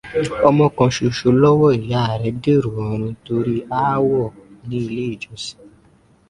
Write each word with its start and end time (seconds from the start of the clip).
Ọmọ 0.47 0.65
kan 0.77 0.89
ṣoṣo 0.95 1.29
lọ́wọ́ 1.41 1.71
ìyá 1.79 2.01
rẹ̀ 2.21 2.35
dèrò 2.43 2.71
ọrun 2.91 3.13
torí 3.25 3.57
ááwọ̀ 3.83 4.25
ní 4.67 4.77
ilé- 4.87 5.11
ìjọsìn. 5.13 5.59